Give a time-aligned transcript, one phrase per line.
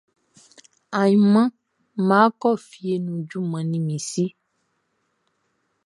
[0.99, 1.47] Ayinʼman
[1.99, 4.25] nʼma kɔ fie nu juman ni mi si.